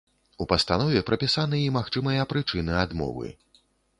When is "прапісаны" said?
1.09-1.59